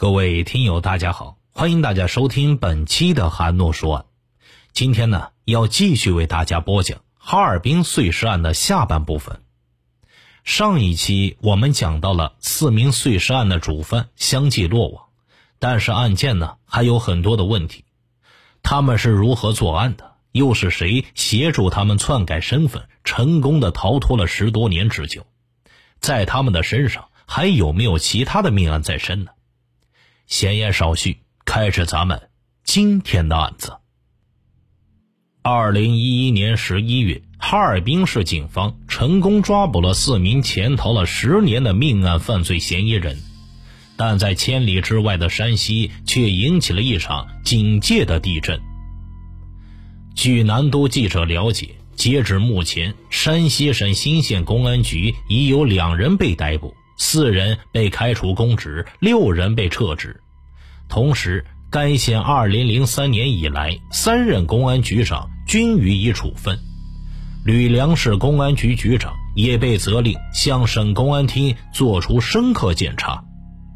[0.00, 4.04] 各位听友，大家好，欢迎大家收听本期的韩诺说案。
[4.72, 9.42] 今天呢，要继续为大家播讲哈尔滨碎尸案的下半部分。
[10.42, 15.04] 上一期我们讲到了四名碎尸案的主犯相继落网，
[15.58, 17.84] 但是案件呢还有很多的问题。
[18.62, 20.12] 他们是如何作案的？
[20.32, 25.26] 又是谁协助他们篡改身份，成功的逃脱了十多年之久？
[26.00, 29.32] 在他们的身上还有没有其他的命案在身呢？
[30.30, 32.28] 闲言少叙，开始咱们
[32.62, 33.72] 今天的案子。
[35.42, 43.18] 二零一一年十一月，哈尔滨市警方成功抓捕了四名潜逃了十年的命案犯罪嫌疑人，
[43.96, 48.60] 但在千里之外的山西却引起了一场警戒的地震。
[50.14, 56.72] 据南都记者了解，截至目前，山西省新县公安局已有两人被逮捕。
[57.02, 60.20] 四人被开除公职，六人被撤职。
[60.86, 66.58] 同时，该县2003年以来三任公安局长均予以处分，
[67.42, 73.24] 吕梁市公安局局长也被责令向省公安厅作出深刻检查。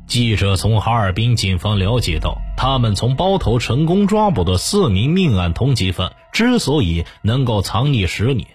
[0.06, 8.46] 记者从哈尔滨警方了解到，他们从包头成功抓捕的四名命案通缉犯之所以能够藏匿十年，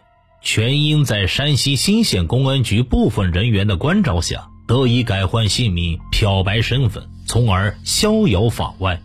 [0.43, 4.48] 全因在山西新县公安局部分人员的关照下。
[4.69, 9.01] 得以改换姓名、漂白身份，从而逍遥法外。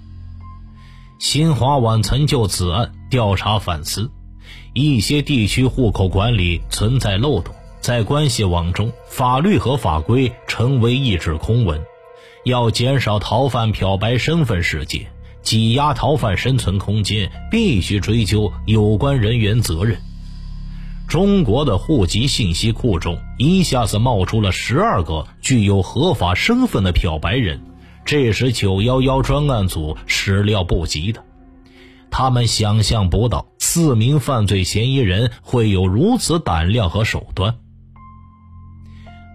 [1.18, 4.10] 新华网曾就此案调查反思，
[4.74, 11.80] 一些地区户口管理存在漏洞，在关系网中，法律和法规成为一纸空文。
[12.44, 15.06] 要减少逃犯漂白身份事件，
[15.40, 19.98] 挤压逃犯生存空间，必须追究有关人员责任。
[21.06, 27.60] 中国的户籍信息库中一下子冒出了十二个具有合法身份的漂白人，
[28.05, 31.22] 这是九幺幺专案组始料不及的。
[32.10, 37.56] 他们想象不到四名犯罪嫌疑人会有如此胆量和手段。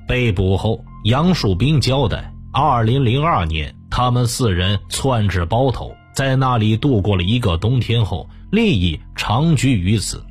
[0.07, 10.25] 被捕后，杨树斌交代，二零零二年，他们四人窜至包头，在那里度过了一个冬天后，立意长居于此。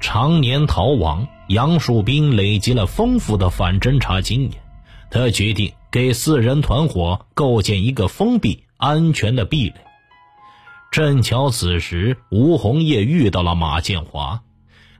[0.00, 4.52] 常年逃亡，杨树斌累积了丰富的反侦查经验。
[5.10, 9.74] 他决定给四人团伙构建一个封闭、安全的壁垒。
[10.90, 14.40] 正巧此时，吴红叶遇到了马建华。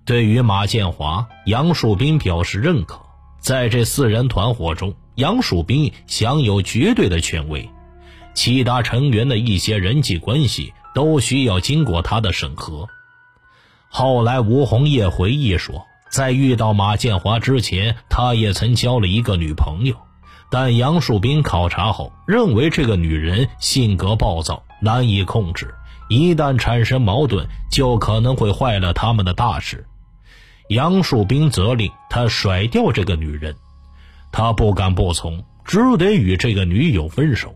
[0.05, 3.01] 对于马建华，杨树斌表示认可。
[3.41, 7.69] 在这四人团伙中，杨树斌享有绝对的权威，
[8.35, 12.89] 其他成员的一些人际关系都需要经过他的审核。
[13.89, 19.97] 后来，吴红叶回忆说，在遇到马建华之前，他也曾交了一个女朋友，
[20.51, 25.75] 但杨树斌考察后认为这个女人性格暴躁，难以控制，
[26.09, 29.87] 一旦产生矛盾，就可能会坏了他们的大事。
[30.69, 33.57] 杨树斌责令他甩掉这个女人，
[34.31, 37.55] 他不敢不从，只得与这个女友分手。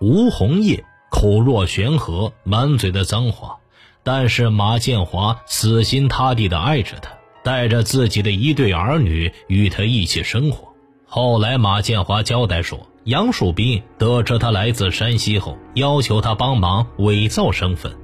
[0.00, 3.58] 吴红叶口若悬河，满嘴的脏话。
[4.04, 7.10] 但是马建华死心塌地地爱着她，
[7.42, 10.68] 带着自己的一对儿女与她一起生活。
[11.06, 17.94] 后来马建华交代说，杨树斌得知他来自山西后，要求他帮忙伪造身份。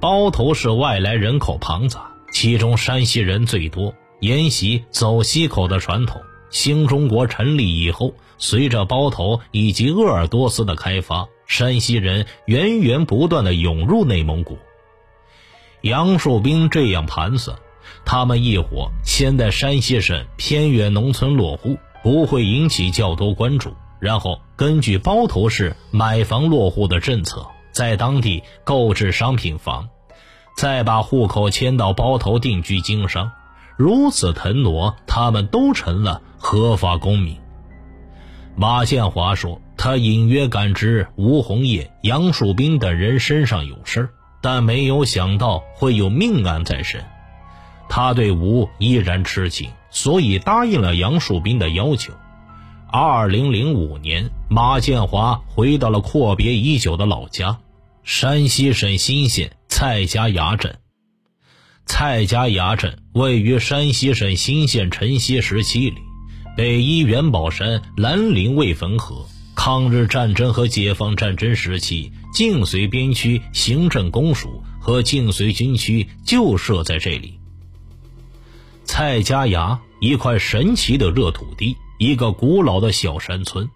[0.00, 6.20] 包头市外来人口庞杂，其中山西人最多，沿袭走西口的传统。
[6.50, 14.58] 新中国成立以后，随着包头以及鄂尔多斯的开发，山西人源源不断地涌入内蒙古。
[15.84, 17.58] 杨树兵这样盘算：
[18.06, 23.74] 他们一伙先在山西省偏远农村落户，不会引起较多关注。
[24.00, 29.86] 然后根据包头市买房落户的政策，在当地购置商品房，
[30.56, 33.30] 再把户口迁到包头定居经商。
[33.76, 37.36] 如此腾挪，他们都成了合法公民。
[38.56, 44.08] 马建华说：“他隐约感知吴红叶、杨树兵等人身上有事儿。”
[44.44, 47.02] 但没有想到会有命案在身，
[47.88, 52.12] 他对吴依然痴情，所以答应了杨树斌的要求。
[52.92, 57.58] 二零零五年，马建华回到了阔别已久的老家——
[58.04, 60.76] 山西省新县蔡家崖镇。
[61.86, 65.96] 蔡家崖镇位于山西省新县城西十七里，
[66.54, 69.24] 北依元宝山，南临渭汾河。
[69.56, 77.38] 抗日战争和解放战争时期，晋绥边区行政公署和晋绥军区就设在这里。
[78.84, 83.70] 蔡家崖，一块神奇的热土地，一个古老的小山村。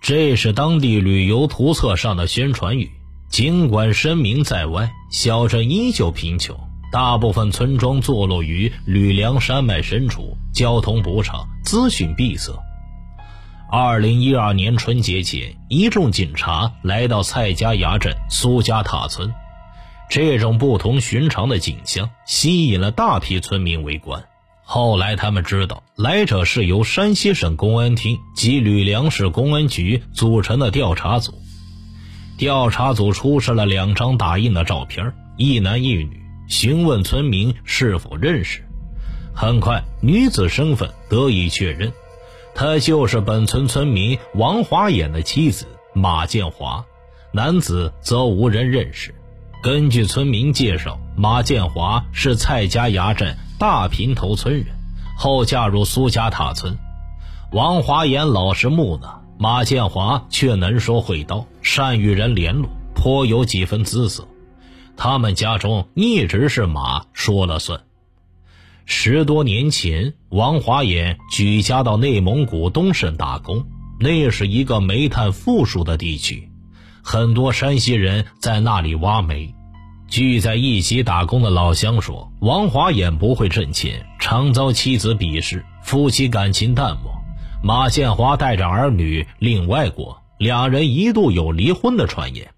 [0.00, 2.90] 这是当地旅游图册上的宣传语。
[3.28, 6.58] 尽管声名在外，小镇依旧贫穷，
[6.90, 12.52] 大部分村庄坐落于吕梁山脉深处，交通不畅，资讯闭塞。
[13.72, 19.32] 二零一二年春节前，一众警察来到蔡家崖镇苏家塔村，
[20.08, 24.24] 这种不同寻常的景象吸引了大批村民围观。
[24.64, 31.32] 后来，他们知道来者是由山西省公安厅及吕梁市公安局组成的调查组。
[32.38, 38.64] 调查组出示了两张打印的照片，一男一女，询问村民是否认识。
[39.32, 41.92] 很快，女子身份得以确认。
[42.54, 46.84] 她就是本村村民王华眼的妻子马建华，
[47.32, 49.14] 男子则无人认识。
[49.62, 54.66] 根据村民介绍，马建华是蔡家崖镇大平头村人，
[55.16, 56.78] 后嫁入苏家塔村。
[57.52, 64.26] 王华眼老实木讷，马建华却能说会道，善与人联络，颇有几分姿色。
[64.96, 67.80] 他们家中一直是马说了算。
[68.92, 73.64] 十多年前，王华岩举家到内蒙古东胜打工。
[74.00, 76.50] 那是一个煤炭富庶的地区，
[77.00, 79.54] 很多山西人在那里挖煤。
[80.08, 87.12] 聚在一起打工的老乡说，王华岩不会挣钱，常遭妻子鄙视，夫妻感情淡漠。
[87.62, 92.50] 马建华带着儿女另外过，两人一度有离婚的传言。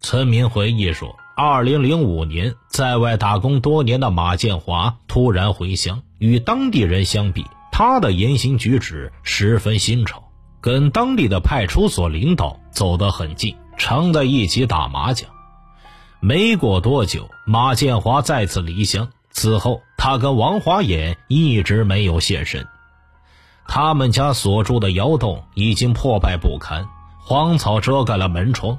[0.00, 1.16] 村民回忆说。
[1.34, 10.22] 二零零五年，在外打工多年的马建华突然回乡，与当地人相比，他的言行举止十分新潮，
[10.60, 15.30] 跟当地的派出所领导走得很近，常在一起打麻将。
[16.20, 22.66] 没过多久，马建华再次离乡，此后他跟王华眼一直没有现身。
[23.66, 26.86] 他们家所住的窑洞已经破败不堪，
[27.18, 28.78] 荒草遮盖了门窗。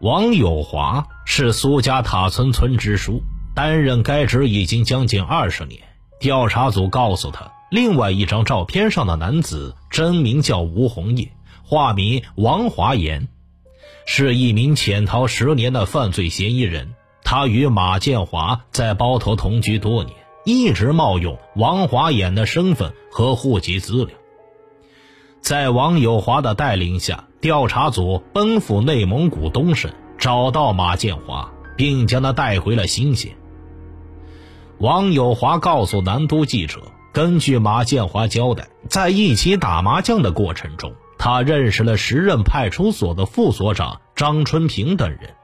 [0.00, 3.20] 王友华是苏家塔村村支书，
[3.52, 5.80] 担任该职已经将近二十年。
[6.20, 11.32] 调查组告诉他，另外一张照片上的男子真名叫吴红叶，
[11.64, 13.26] 化名王华岩，
[14.06, 16.94] 是一名潜逃十年的犯罪嫌疑人。
[17.24, 20.14] 他与马建华在包头同居多年，
[20.44, 24.16] 一直冒用王华岩的身份和户籍资料。
[25.40, 33.36] 在王友华的带领下，调查组奔赴内蒙古东省，找到马建华，并将他带回了新县。
[34.78, 36.80] 王友华告诉南都记者，
[37.12, 45.34] 根据马建华交代，在一起打麻将的过程中，他认识了时任派出所的副所长张春平等人，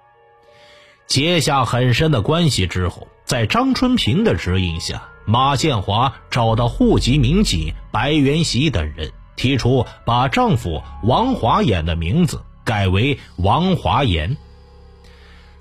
[1.07, 9.13] 结下很深的关系之后，在张春平的指引下，马建华找到户籍民警白元喜等人。
[9.37, 14.37] 提出把丈夫王华岩的名字改为王华岩。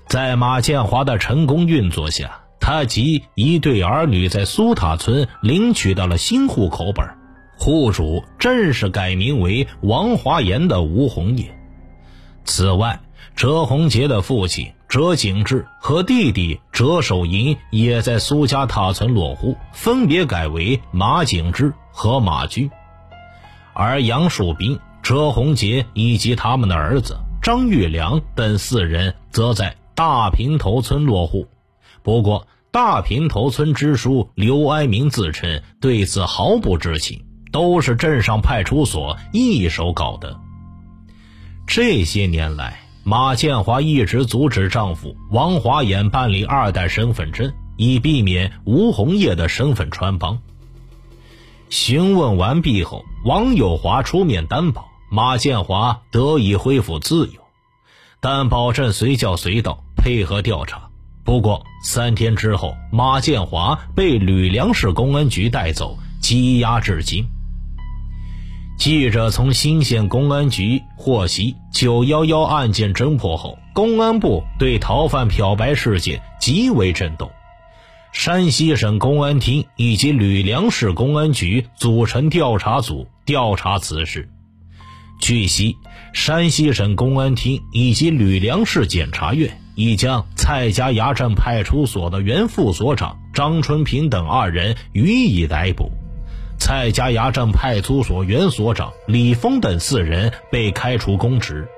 [0.06, 7.06] 在马建华的成功运作下，他及一对儿女在苏塔村领取到了新户口本，
[7.58, 11.56] 户主正是改名为王华岩的吴红叶。
[12.44, 13.00] 此外，
[13.34, 22.70] 折红杰的父亲折景志和弟弟折守银也在苏家塔村落户，分别改为马景志和马军。
[23.74, 31.46] 而杨树斌、车红杰以及他们的儿子张玉良等四人则在大平头村落户。
[32.02, 40.36] 不过，大平头村支书刘哀民自称对此毫不知情，都是镇上派出所一手搞的。
[41.66, 50.40] 这些年来，马建华一直阻止丈夫王华岩办理二代身份证，以避免吴红叶的身份穿帮。
[51.74, 57.40] 询问完毕后，王友华出面担保，马建华得以恢复自由，
[58.20, 60.88] 但保证随叫随到，配合调查。
[61.24, 67.26] 不过三天之后，马建华被吕梁市公安局带走，羁押至今。
[68.78, 77.28] 记者从新县公安局获悉九幺幺案件侦破后，公安部对逃犯漂白事件极为震动。
[78.14, 84.30] 山西省公安厅以及吕梁市公安局组成调查组调查此事。
[85.20, 85.76] 据悉，
[86.12, 95.90] 山西省公安厅以及吕梁市检察院已将蔡家崖镇派出所的原副所长张春平等二人予以逮捕，
[96.56, 101.68] 蔡家崖镇派出所原所长李峰等四人被开除公职。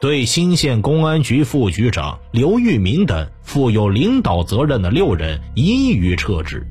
[0.00, 6.66] 对新县公安局副局长刘玉民等负有领导责任的六人一予撤职。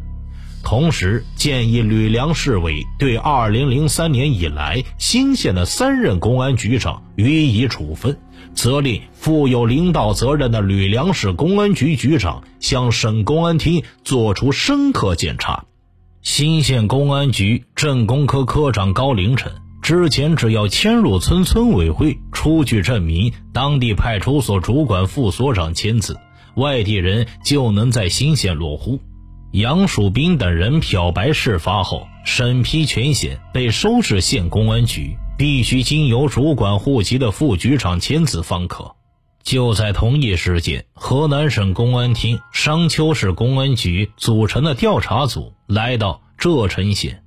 [0.63, 8.17] 同时建议吕梁市委对2003年以来新县的三任公安局长予以处分，
[8.55, 15.65] 责令负有领导责任的吕梁市公安局局长向省公安厅作出深刻检查。
[16.23, 19.53] 新县公安局政工科科长高凌晨
[19.89, 26.15] 之前只要迁入村村委会出具证明，当地派出所主管副所长签字，
[26.53, 28.99] 外地人就能在新县落户。
[29.51, 38.95] 杨树斌等人漂白事发后，审批全县被收至县公安局，必须经由主管户籍的副局长签字方可。
[39.41, 47.23] 就在同一时间，河南省公安厅商丘市公安局组成的调查组来到柘城县。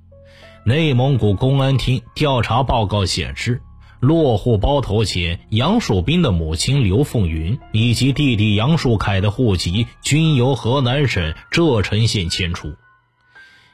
[0.65, 3.61] 内蒙古公安厅调查报告显示。
[3.99, 12.73] 落户包头前，杨树斌的母亲刘凤云以及弟弟杨树凯的户籍均由河南省柘城县迁出。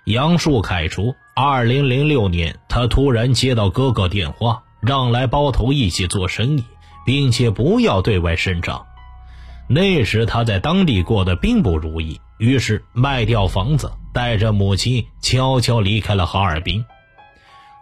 [0.06, 6.64] 杨树凯说，2006年他突然接到哥哥电话，让来包头一起做生意，
[7.08, 8.86] 并且不要对外声张。
[9.68, 16.86] 那时他在当地过得并不如意，于是卖掉房子，带着母亲悄悄离开了哈尔滨。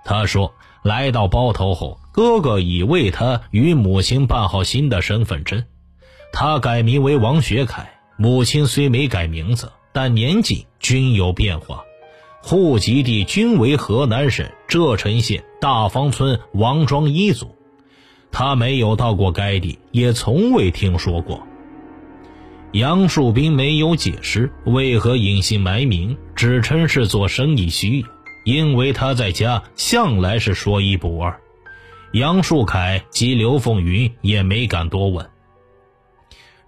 [0.06, 0.54] 他说，
[0.84, 2.00] 来到包头后。
[2.12, 5.66] 哥哥已为他与母亲办好新的身份证，
[6.34, 7.92] 他改名为王学凯。
[8.18, 11.84] 母亲虽没改名字，但年纪均有变化，
[12.42, 17.56] 户籍地均为河南省柘城县大方村王庄一组。
[18.32, 21.46] 他没有到过该地，也从未听说过。
[22.74, 28.08] 杨树斌没有解释为何隐姓埋名，只称是做生意需要，
[28.44, 31.40] 因为他在家向来是说一不二。
[32.12, 35.30] 杨树凯及刘凤云也没敢多问。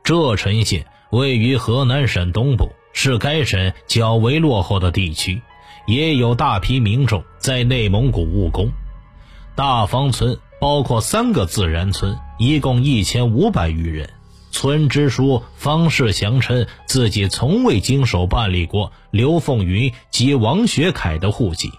[0.03, 5.41] 柘城县位于河南省东部，是该省较为落后的地区，
[5.85, 8.71] 也有大批民众在内蒙古务工。
[9.53, 14.09] 大方村包括三个自然村，一共一千五百余人。
[14.51, 21.71] 村支书方世祥称自己从未经手办理过刘凤云及王学凯的户籍。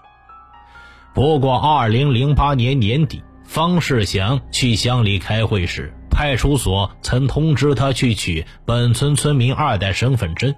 [1.13, 3.23] 不过，二零零八年年底。
[3.43, 10.55] 方世祥去乡里开会时，派出所曾通知他去取本村村民二代身份证，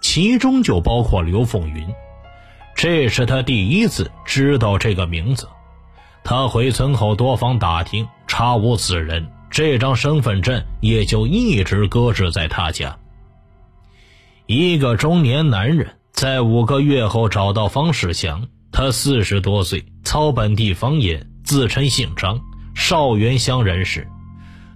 [0.00, 1.86] 其中就包括刘凤云。
[2.74, 5.46] 这是他第一次知道这个名字。
[6.24, 12.98] 他回村后多方打听，查无此人，这张身份证也就一直搁置在他家。
[14.46, 21.28] 一个中年男人在五个月后找到方世祥，他四十多岁，操本地方言。
[21.44, 22.40] 自称姓张，
[22.74, 24.08] 邵元乡人士。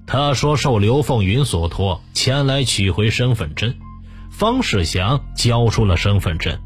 [0.07, 3.75] 他说受刘凤云所托前来取回身份证。
[4.31, 6.59] 方世祥交出了身份证。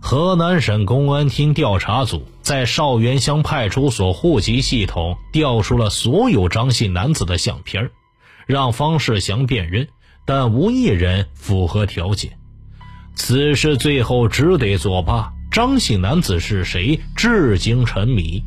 [0.00, 7.90] 河南省公安厅调查组在少元乡派出所户籍系统调出了所有张姓男子的相片
[8.46, 9.88] 让方世祥辨认，
[10.26, 12.36] 但无一人符合条件。
[13.14, 15.32] 此事最后只得作罢。
[15.50, 18.42] 张姓男子是谁，至今沉迷。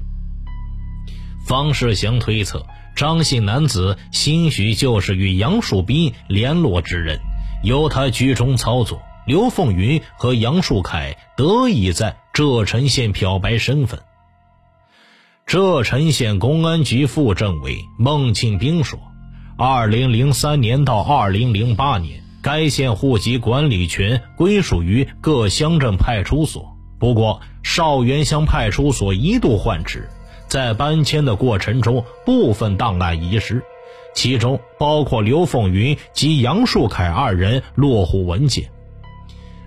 [1.45, 7.19] 方世祥推测，张姓男子兴许就是与杨树斌联络之人，
[7.63, 8.99] 由他居中操作。
[9.27, 14.01] 刘凤云和杨树凯得以在柘城县漂白身份。
[15.45, 18.99] 柘城县公安局副政委孟庆兵说
[19.57, 26.75] ：“二零零三年到二零零八年，该县户籍管理权归属于各乡镇派出所。
[26.99, 30.09] 不过，少元乡派出所一度换址。”
[30.49, 33.63] 在搬迁的过程中，部分档案遗失，
[34.13, 38.69] 其中包括刘凤云及杨树凯二人落户文件。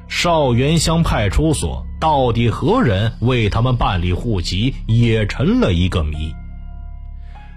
[0.06, 6.32] 少元乡派出所到底何人为他们办理户籍，也成了一个谜。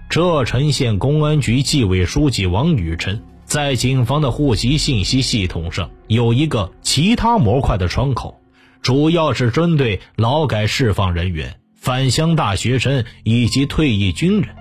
[0.08, 8.40] 柘城县公安局纪委书记王宇称，在警方的户籍信息系统上有一个其他模块的窗口，
[8.82, 11.56] 主要是针对劳改释放人员。
[11.76, 14.54] 返乡大学生以及退役军人，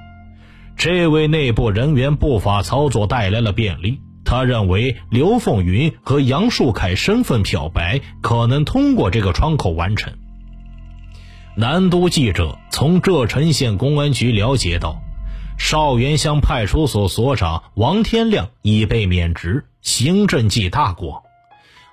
[0.75, 3.99] 这位内部人员不法操作带来了便利。
[4.31, 10.13] 他认为刘凤云和杨树凯身份漂白可能通过这个窗口完成。
[11.57, 15.01] 南都记者从柘城县公安局了解到，
[15.59, 21.23] 少元乡派出所所长王天亮已被免职，行政记大过；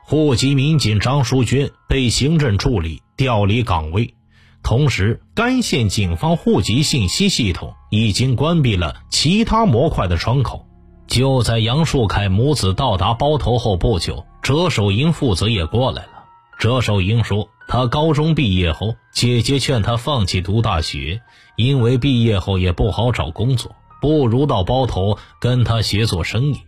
[0.05, 4.15] 户籍民警张淑娟被行政处理，调离岗位。
[4.63, 10.68] 同时，该县警方户籍信息系统已经关闭了其他模块的窗口。
[11.09, 16.11] 就在杨树凯母子到达包头后不久，折守营父子也过来了。
[16.59, 21.21] 折守英说，他高中毕业后，姐姐劝他放弃读大学，
[21.57, 26.61] 因为毕业后也不好找工作，不如到包头跟他学做生意。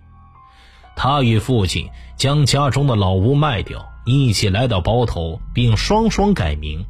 [0.96, 6.86] 他与父亲将家中的老屋卖掉，一起来到包头，并双双改名。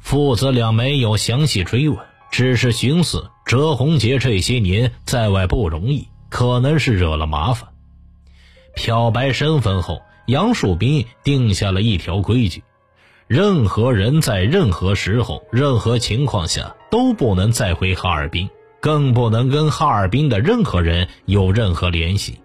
[0.00, 1.98] 父子俩没有详细追问，
[2.30, 7.68] 只是寻思哲红杰这些年在外不容易，可能是惹了麻烦。
[8.74, 12.64] 漂白身份后，杨树斌定下了一条规矩：
[13.28, 18.50] 任何人在任何时候、任何情况下都不能再回哈尔滨，
[18.80, 22.40] 更不能跟哈尔滨的任何人有任何联系。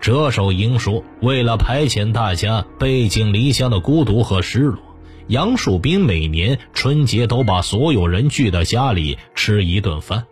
[0.00, 4.78] 折寿英说：“为了排遣大家背井离乡的孤独和失落，
[5.26, 10.26] 杨树斌每年春节都把所有人聚到家里吃一顿饭，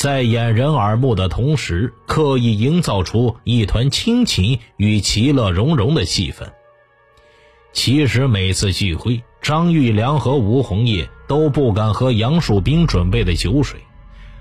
[0.00, 6.50] 在掩人耳目的同时，刻意营造出一团亲情与其乐融融的气氛。
[7.74, 13.78] 其实每次聚会，张玉良和吴红叶都不敢喝杨树斌准备的酒水，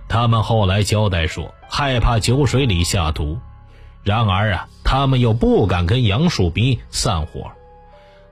[0.07, 3.37] 他们后来交代说，害怕酒水里下毒。”
[4.01, 7.51] 然而啊，他们又不敢跟杨树斌散伙。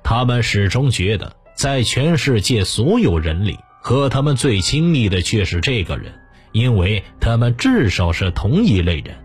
[0.01, 6.13] 他们始终觉得，在全世界所有人里，和他们最亲密的却是这个人，
[6.51, 9.15] 因为他们至少是同一类人。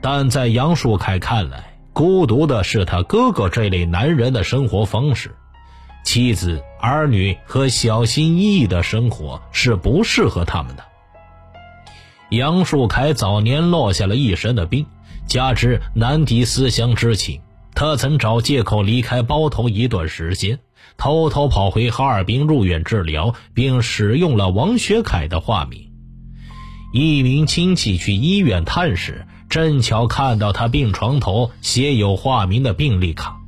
[0.00, 5.34] 但在杨树凯看来，孤独的是他哥哥这类男人的生活方式，
[6.04, 10.84] 妻子、儿女和小心翼翼的生活是不适合他们的。
[12.30, 14.86] 杨树凯早年落下了一身的病。
[15.24, 17.40] 加之难敌思乡之情，
[17.74, 20.58] 他曾找借口离开包头一段时间，
[20.98, 25.81] 偷偷跑回哈尔滨入院治疗，并使用了王学凯的化名。
[26.92, 33.40] 一名亲戚去医院探视，正巧看到他病床头写有化名的病历卡。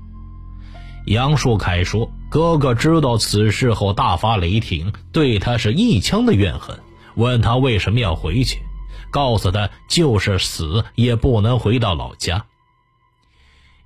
[1.07, 6.81] 杨树凯说：“哥哥知道此事后大发雷霆，对他是一腔的怨恨，
[7.17, 8.59] 问他为什么要回去。”
[9.13, 12.47] 告诉他，就是死也不能回到老家。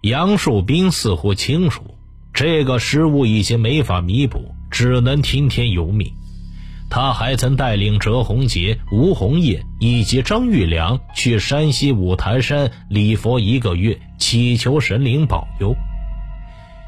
[0.01, 1.97] 杨树斌似乎清楚，
[2.33, 6.15] 这个失误已经没法弥补，只能听天由命。
[6.91, 15.75] 他还曾带领哲洪杰、吴红叶以及张玉良去山西五台山礼佛一个月，祈求神灵保佑。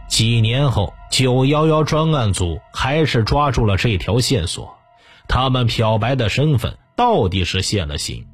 [0.09, 4.77] 几年后，九幺幺专案组还是抓住了这条线索，
[5.29, 8.25] 他们漂白的身份到底是现了形。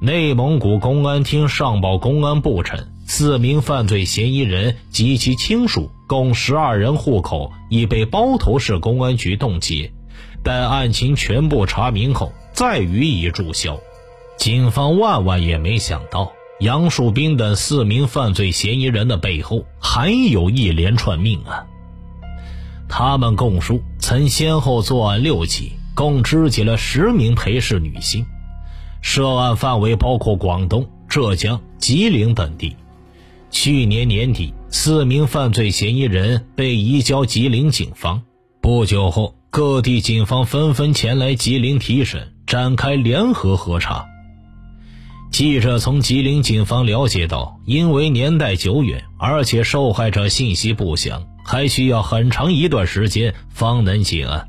[0.00, 9.92] 内蒙古公安厅上报公安部称，四名犯罪嫌疑人及其亲属共十二人户口已被包头市公安局冻结，
[10.42, 13.78] 待案情全部查明后再予以注销。
[14.36, 21.66] 警方万万也没想到，杨树斌等四名犯罪嫌疑人的背后还有一连串命案。
[22.88, 28.26] 他们供述曾先后作案六起，共肢解了十名陪侍女性。
[29.00, 32.76] 涉案范围包括广东、浙江、吉林等地。
[33.50, 38.22] 去年年底，四名犯罪嫌疑人被移交吉林警方。
[38.60, 44.06] 不久后，各地警方纷纷前来吉林提审，展开联合核查。
[45.30, 54.48] 记者从吉林警方了解到，因为年代久远，而且受害者信息不详，还需要很长一段时间方能结案。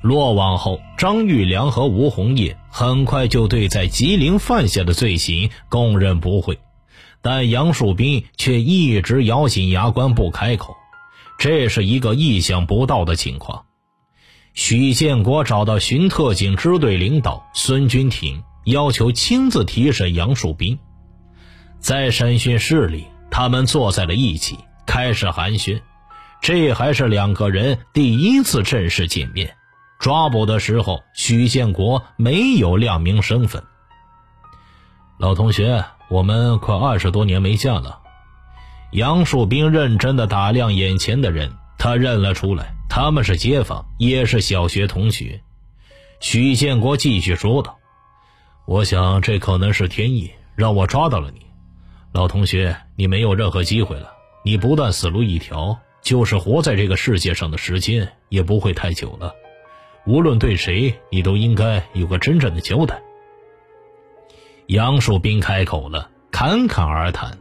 [0.00, 6.60] 落网后，张玉良和吴红叶很快就对在吉林犯下的罪行供认不讳，
[7.20, 10.76] 但杨树斌却一直咬紧牙关不开口，
[11.36, 13.64] 这是一个意想不到的情况。
[14.54, 20.78] 许建国找到巡特警支队领导孙军庭，要求亲自提审杨树斌。
[21.80, 25.82] 在审讯室里，他们坐在了一起，开始寒暄。
[26.40, 29.56] 这还是两个人第一次正式见面。
[29.98, 33.64] 抓捕的时候，许建国没有亮明身份。
[35.18, 37.98] 老同学，我们快二十多年没见了。
[38.92, 45.40] 杨树斌认真的打量眼前的人，他认了出来，他们是街坊，也是小学同学。
[46.20, 47.76] 许建国继续说道
[48.68, 51.40] ：“我想这可能是天意，让我抓到了你。
[52.12, 54.12] 老同学，你没有任何机会了。
[54.44, 59.34] 你不但死路一条，就是活在这个世界上的时间也不会太久了。”
[60.06, 63.02] 无论对谁，你都应该有个真正的交代。
[64.66, 67.36] 杨树斌开口了，侃侃而谈。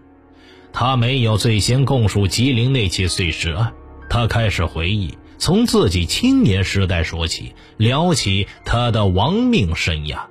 [0.72, 3.72] 他没有最先供述吉林那起碎尸案，
[4.10, 10.22] 他开始回忆，从自己青年时代说起，聊起他的亡命生涯。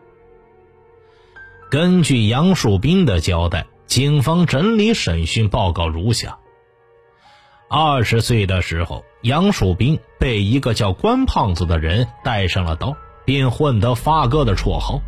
[1.71, 6.39] 根据杨树斌的交代，警方整理审讯报告如下：
[7.69, 15.01] 二十岁的时候，杨树斌被一个叫关胖子的人带上了刀，并混得发哥的绰号。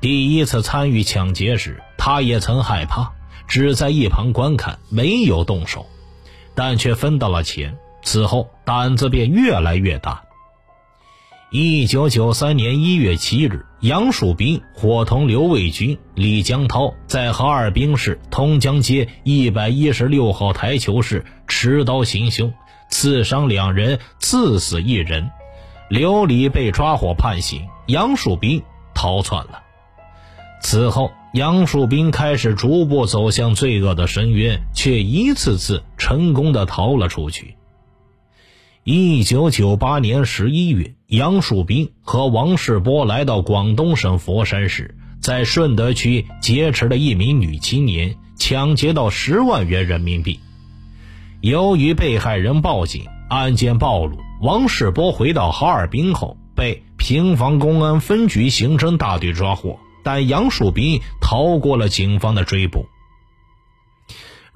[0.00, 3.12] 第一次参与抢劫时，他也曾害怕，
[3.46, 5.86] 只在一旁观看，没有动手，
[6.54, 7.78] 但却分到了钱。
[8.02, 10.22] 此后胆子便越来越大。
[11.50, 22.52] 一九九三年一月七日，杨树斌伙同刘卫军、李江涛在哈尔滨市通江街一百一十六号台球室持刀行凶，
[22.90, 25.30] 刺伤两人，刺死一人。
[25.88, 28.62] 刘李被抓获判刑，杨树斌
[28.94, 29.62] 逃窜了。
[30.60, 37.57] 此后，杨树斌开始逐步走向罪恶的深渊，却一次次成功的逃了出去。
[38.90, 50.40] 一九九八年十一月，杨树斌和王世波来到广东省佛山市，在顺德区劫持了一名女青年，抢劫到十万元人民币。
[51.42, 54.16] 由于被害人报警，案件暴露。
[54.40, 62.86] 王世波回到哈尔滨后，被平房公安分局刑侦大队抓获，但杨树斌逃过了警方的追捕。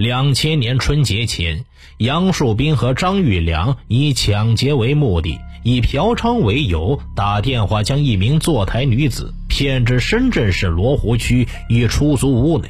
[0.03, 1.65] 两千年春节前，
[1.99, 12.69] 杨树斌和张玉良以抢劫为目的，以嫖娼为由打电话将一名坐台女子骗至深圳市罗湖区一出租屋内，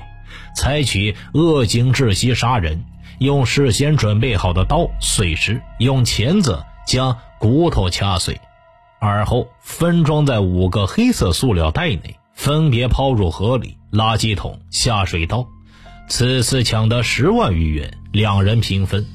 [0.54, 2.84] 采取扼颈窒息杀人，
[3.18, 8.38] 用事先准备好的刀碎尸，用钳子将骨头掐碎，
[9.00, 15.48] 而后分装在五个黑色塑料袋内，分别抛入河里、垃圾桶、下水道。
[16.14, 19.06] 此次抢得十万余元，两人平分。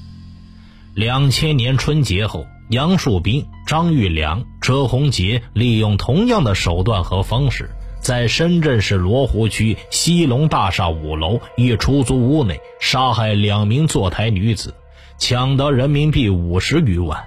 [0.96, 7.70] 两千年春节后，杨树斌、张玉良、车洪杰利用同样的手段和方式，
[8.02, 14.74] 在深圳市罗湖区西龙大厦五楼一出租屋内杀害两名坐台女子，
[15.20, 17.24] 抢得人民币五十余万。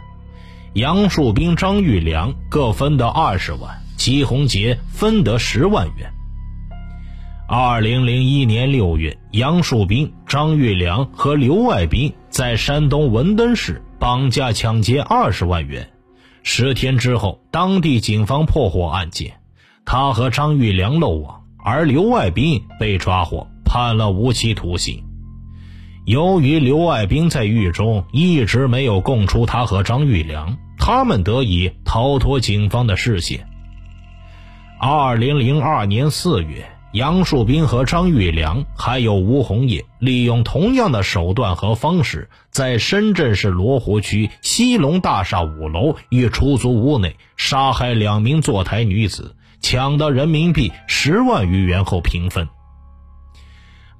[0.72, 6.12] 杨树斌、张玉良各分得二十万，齐洪杰分得十万元。
[7.52, 15.90] 二零零一年六月，杨树斌、张玉良和刘爱兵在山东文登市绑架抢劫二十万元。
[16.44, 19.32] 十天之后，当地警方破获案件，
[19.84, 25.02] 他和张玉良漏网，而刘爱兵被抓获，判了无期徒刑。
[26.06, 33.44] 由于刘爱兵在狱中一直没有供出他和张玉良，他们得以逃脱警方的视线。
[34.78, 36.64] 二零零二年四月。
[36.92, 52.48] 杨树斌和张玉良还有吴红叶，利用同样的手段和方式，在深圳市罗湖区西龙大厦五楼一出租屋内杀害两名坐台女子，抢得人民币十万余元后平分。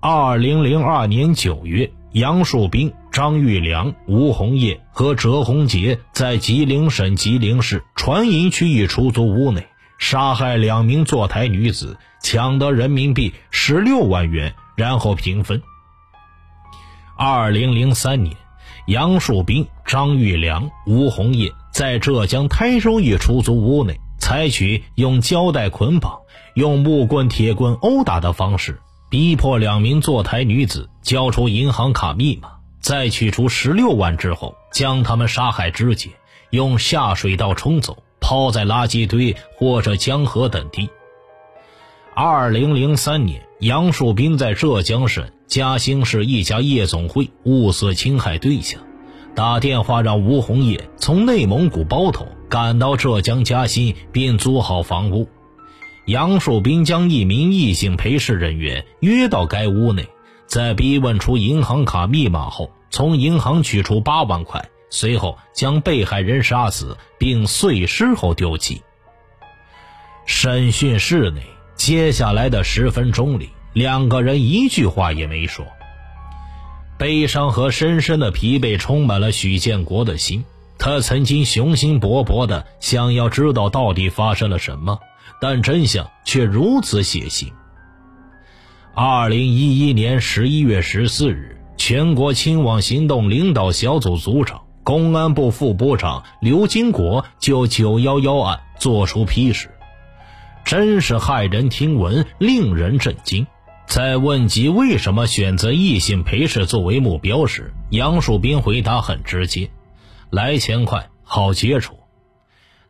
[0.00, 9.68] 二零零二年九月，杨树斌、张玉良、吴红叶和哲红杰在吉林省吉林市船营区一出租屋内。
[9.98, 15.62] 杀害两名坐台女子，抢得人民币十六万元，然后平分。
[17.16, 18.36] 二零零三年，
[18.86, 26.18] 杨树斌、张玉良、吴红叶在浙江台州一出租屋内，采取用胶带捆绑、
[26.54, 28.80] 用木棍、铁棍殴打的方式，
[29.10, 36.10] 逼迫两名坐台女子交出银行卡密码，在取出十六万之后，将他们杀害肢解，
[36.50, 38.02] 用下水道冲走。
[38.22, 40.88] 抛在垃圾堆或者江河等地。
[42.14, 48.80] 二零零三年，杨树斌在浙江省嘉兴市一家夜总会物色侵害对象，
[49.34, 55.28] 打电话让吴红叶从内蒙古包头赶到浙江嘉兴，并租好房屋。
[56.06, 60.08] 杨树斌将一名异性陪侍人员约到该屋内，
[60.46, 64.68] 在逼问出银行卡密码后，从银行取出八万块。
[64.92, 68.82] 随后将被害人杀死，并碎尸后丢弃。
[70.26, 71.42] 审讯室内，
[71.80, 75.64] 接下来的十分钟里，两个人一句话也没说。
[76.98, 80.44] 悲伤和深深的疲惫充满了许建国的心。
[80.78, 84.98] 他曾经雄心勃勃的想要知道到底发生了什么，
[85.40, 87.50] 但真相却如此血腥。
[88.94, 94.60] 二零一一年十一月十四日，全国清网行动领导小组组长。
[94.84, 99.70] 公安部副部长刘金国就九幺幺案作出批示，
[100.64, 103.46] 真是骇人听闻，令人震惊。
[103.86, 109.68] 在问及为什么选择异性陪侍作为目标时，杨树斌回答很直接
[110.30, 111.96] ：“来钱快，好接触。”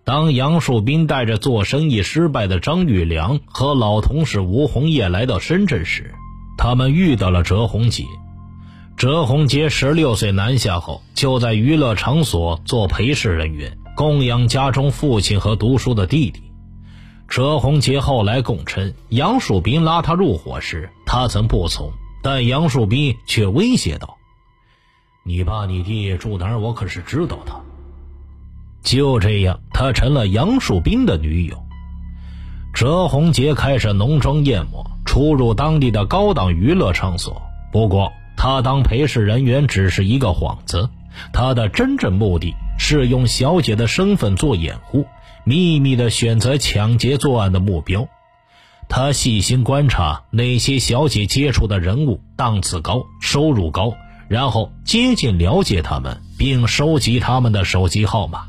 [0.04, 6.14] 当杨树斌带着做生意失败的张玉良和老同事吴红叶来到深圳时，
[6.58, 8.04] 他们遇到了哲红杰。
[8.96, 16.42] 折红杰十六岁南下后，就在娱乐场所做陪侍人员，供养家中父亲和读书的弟弟。
[17.30, 21.92] 折红杰后来供称，杨树斌拉他入伙时，他曾不从，
[22.24, 24.18] 但杨树斌却威胁道
[25.22, 26.58] ：“你爸你弟住哪儿？
[26.58, 27.52] 我可是知道的。”
[28.82, 31.56] 就这样，他成了杨树斌的女友。
[32.74, 37.40] 折红杰开始浓妆艳抹，出入当地的高档娱乐场所。
[37.70, 40.90] 不过，他当陪侍人员只是一个幌子，
[41.32, 45.06] 他的真正目的是用小姐的身份做掩护。
[45.44, 48.08] 秘密地选择抢劫作案的目标，
[48.88, 53.94] 他细心观察哪些小姐接触的人物档次高、收入高，
[54.28, 58.46] 然后接近了解他们，并收集他们的手机号码。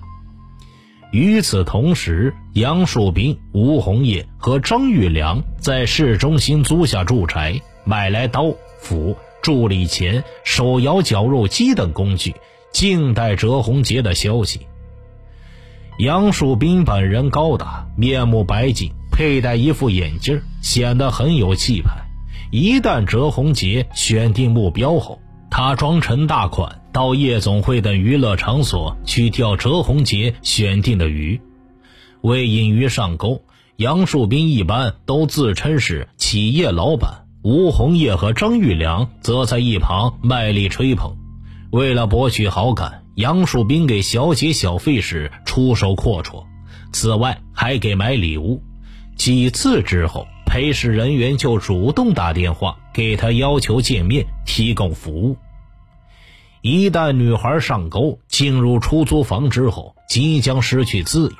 [1.12, 12.34] 与此同时，杨树斌、吴红叶和张玉良在市中心租下住宅，买来刀、斧、助力钳、手摇绞肉机等工具，
[12.72, 14.68] 静待折红杰的消息。
[16.02, 21.92] 杨树斌本人高大，面目白净，佩戴一副眼镜，显得很有气派。
[22.50, 25.20] 一旦折红杰选定目标后，
[25.52, 31.40] 他装成大款到夜总会等娱乐场所去钓折红杰选定的鱼。
[32.22, 33.44] 为引鱼上钩，
[33.76, 41.16] 杨树斌一般都自称是企业老板，吴红叶和张玉良则在一旁卖力吹捧。
[41.70, 43.01] 为了博取好感。
[43.22, 46.44] 杨树斌给小姐小费时出手阔绰，
[46.92, 48.64] 此外还给买礼物。
[49.16, 55.38] 几次之后，陪侍人员就主动打电话给他要求见面，提供服务。
[56.64, 61.36] 一旦女孩上钩，进入出租房之后，即将失去自由。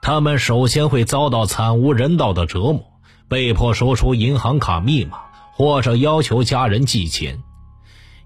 [0.00, 2.80] 他们首先会遭到惨无人道的折磨，
[3.28, 5.18] 被迫说出银行卡密码，
[5.52, 7.42] 或者要求家人寄钱。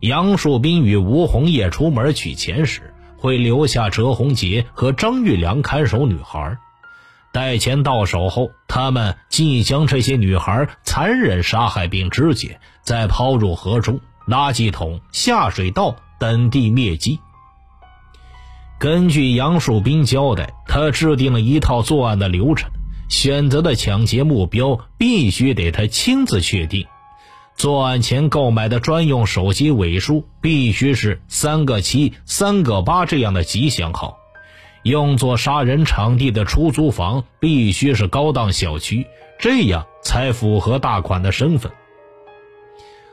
[0.01, 6.59] 杨树斌与吴红叶出门取钱时，会留下折红杰和张玉良看守女孩。
[7.33, 17.19] 待钱到手后，他们即将这些女孩残忍杀害并肢解，再抛入河中、垃圾桶、下水道等地灭迹。
[18.79, 22.71] 根据杨树斌交代，他制定了一套作案的流程，
[23.09, 26.87] 选择的抢劫目标必须得他亲自确定。
[27.57, 34.19] 作案前购买的专用手机尾数必须是三个七、三个八这样的吉祥号，
[34.83, 39.07] 用作杀人场地的出租房必须是高档小区，
[39.39, 41.73] 这样才符合大款的身份。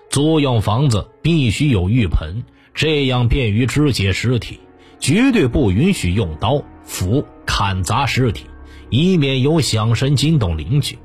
[0.10, 4.60] 租用房子必须有浴盆，这样便于肢解尸体，
[4.99, 8.45] 绝对不允许用刀斧砍砸尸体，
[8.89, 10.99] 以免有响声惊动邻居。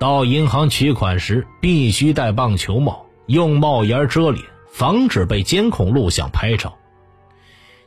[0.00, 6.78] 到银行取款时必须戴棒球帽，用帽檐遮脸，防止被监控录像拍照。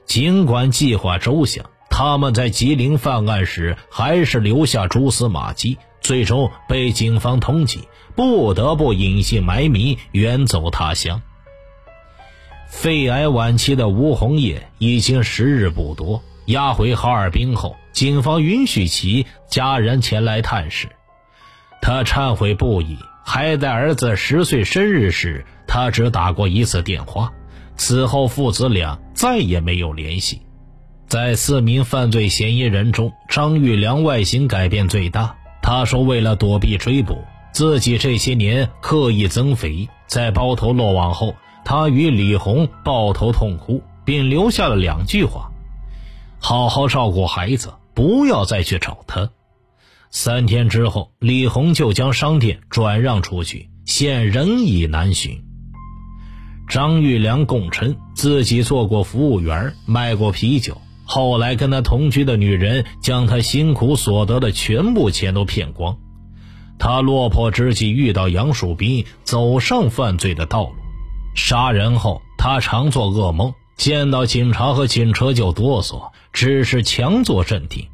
[0.05, 7.79] 尽管计划周详，他们在吉林犯案时还是留下蛛丝马迹，最终被警方通缉，
[8.15, 11.19] 不得不隐姓埋名远走他乡。
[12.69, 20.89] 肺癌晚期的吴红叶已经时日不多，押回哈尔滨后，警方允许其家人前来探视。
[21.85, 27.33] 他忏悔不已，还在儿子十岁生日时，他只打过一次电话。
[27.75, 30.43] 此后，父子俩再也没有联系。
[31.09, 35.35] 在四名犯罪嫌疑人中，张玉良外形改变最大。
[35.61, 37.17] 他说，为了躲避追捕，
[37.51, 39.89] 自己这些年刻意增肥。
[40.07, 45.51] 在包头落网后，他与李红抱头痛哭，并留下了两句话
[46.39, 49.29] ：“好好照顾孩子，不要再去找他。”
[50.15, 55.43] 三天之后，李红就将商店转让出去，现人已难寻。
[56.69, 65.97] 张玉良供称自己做过服务员，卖过啤酒，后来跟他同居的女人将他辛苦所得的全部钱都骗光。
[66.77, 70.75] 他落魄之际遇到杨树斌，走上犯罪的道路。
[71.35, 77.87] 杀人后，他常做噩梦，见到警察和警车就哆嗦，只是强作镇定。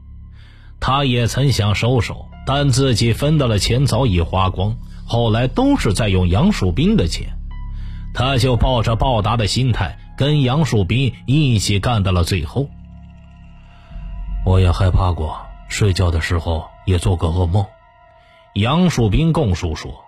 [0.81, 7.27] 他也曾想收手，但自己分到的钱早已花光，后来都是在用杨树斌的钱，
[8.13, 12.69] 他就抱着报答的心态，跟杨树斌一起干到了最后。
[14.45, 15.37] 我也害怕过，
[15.67, 17.65] 睡觉的时候也做过噩梦。
[18.53, 20.05] 杨树斌供述说，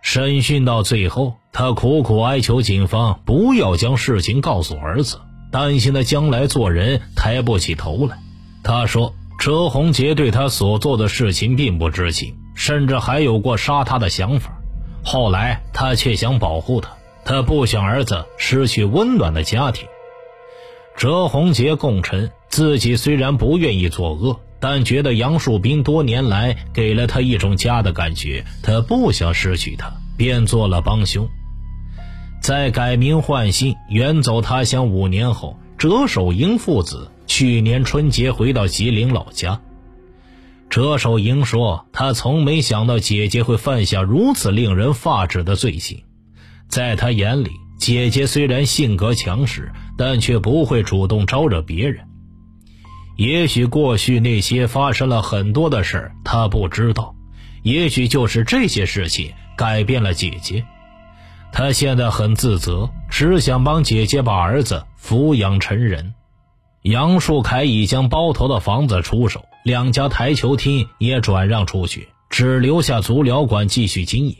[0.00, 5.20] 审讯到最后，他苦苦哀求警方不要将事情告诉儿子，
[5.52, 8.16] 担心他将来做人抬不起头来。
[8.64, 9.14] 他说。
[9.42, 14.52] 车红杰对他所做的事情并不知情，甚至还有过杀他的想法。
[15.02, 16.90] 后来他却想保护他，
[17.24, 19.88] 他不想儿子失去温暖的家庭。
[20.96, 31.28] 哲宏杰供称，自己虽然不愿意作恶，但觉得杨树斌多年来给了他一种家的感觉，他不想失去他，便做了帮凶。
[32.40, 39.60] 在改名换姓、远走他乡五年后，哲守营父子去年春节回到吉林老家。
[40.70, 46.02] 车守英说：“他从没想到姐姐会犯下如此令人发指的罪行，
[46.68, 52.06] 在他眼里。”姐姐虽然性格强势，但却不会主动招惹别人。
[53.16, 57.12] 也许过去那些发生了很多的事儿，他不知道。
[57.64, 60.64] 也许就是这些事情改变了姐姐。
[61.52, 66.14] 他现在很自责，只想帮姐姐把儿子抚养成人。
[66.82, 74.36] 杨树凯已将包头的房子出手，两家台球厅也转让出去，只留下足疗馆继续经营。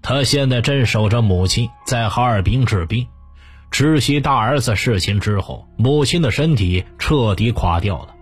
[0.00, 3.06] 他现在正守着母亲在哈尔滨治病，
[3.70, 8.14] 知悉大儿子事情之后，母亲的身体彻底垮掉了。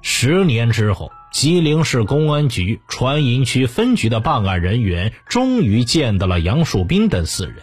[0.00, 7.58] 十年之后，吉林市公安局船营区分局的办案人员终于见到了杨树斌等四人。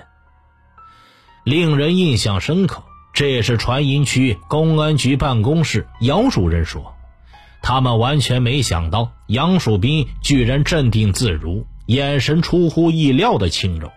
[1.43, 2.83] 令人印象深刻，
[3.19, 6.95] 这也是船营区公安局办公室姚主任说，
[7.61, 11.67] 他们完全没想到杨树斌居然镇定自如。
[11.85, 13.91] 眼神出乎意料的轻柔。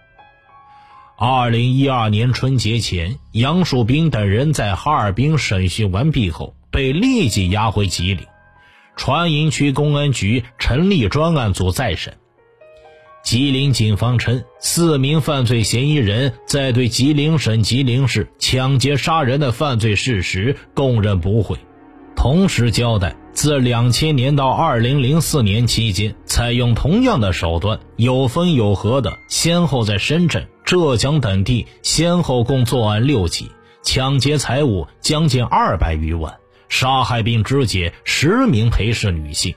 [1.16, 8.26] 二零一二年春节前，杨树斌等人在哈尔滨审讯完毕后，被立即押回吉林。
[8.96, 12.16] 船营区公安局成立专案组再审。
[13.22, 21.56] 吉林警方称，四名犯罪嫌疑人在对吉林省吉林市抢劫杀人的犯罪事实供认不讳。
[22.16, 33.50] 同时交代，自两千年到二零零四年期间，采用同样的手段，有分有合的，先后在深圳、浙江等地先后共作案六起，
[33.82, 36.34] 抢劫财物将近二百余万，
[36.68, 39.54] 杀害并肢解十名陪侍女性。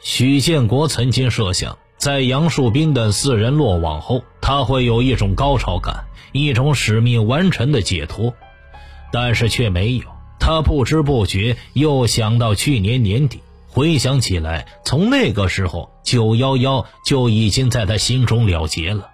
[0.00, 8.32] 许建国曾经设想，在杨树斌等四人落网后，他会有一种高潮感，一种使命完成的解脱，
[9.12, 10.04] 但是却没有。
[10.38, 19.10] 他不知不觉又想到去年年底，回想起来，从那个时候，九幺幺就已经在他心中了结了。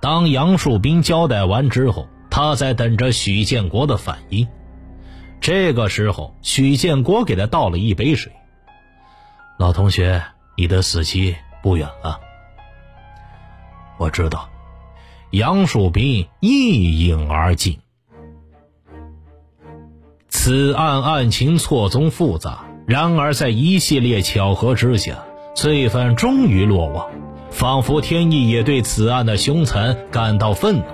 [0.00, 4.46] 当杨树斌交代完之后，他在等着许建国的反应。
[5.40, 8.32] 这个时候，许建国给他倒了一杯水。
[9.58, 10.22] 老同学，
[10.56, 12.20] 你的死期不远了。
[13.98, 14.48] 我知道。
[15.30, 17.78] 杨树斌一饮而尽。
[20.28, 27.08] 此案案情错综复杂，然而在一系列巧合之下，罪犯终于落网，
[27.50, 30.84] 仿佛天意也对此案的凶残感到愤怒。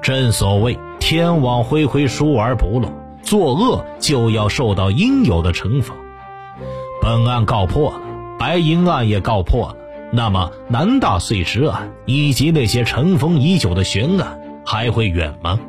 [0.00, 2.90] 正所谓天网恢恢，疏而不漏，
[3.22, 5.94] 作恶就要受到应有的惩罚。
[7.02, 7.92] 本案告破，
[8.42, 9.76] 白银案也告破了，
[10.10, 15.60] 那么南大碎尸案以及那些尘封已久的悬案还会远吗？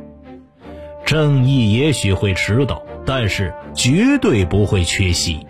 [1.06, 5.46] 正义也许会迟到，但是绝对不会缺席。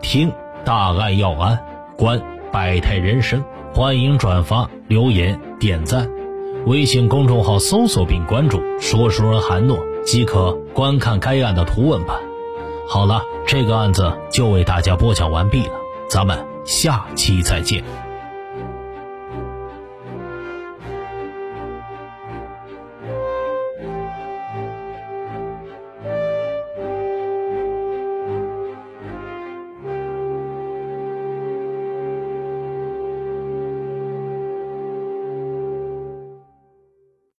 [0.00, 0.32] 听
[0.64, 1.62] 大案要案，
[1.98, 6.08] 观百态人生，欢迎转发、留言、点赞。
[6.64, 12.16] 微信公众号搜索并关注“说书人韩诺”，即可观看该案的图文版。
[12.88, 18.01] 好了，这个案子就为大家播讲完毕了，咱们下期再见。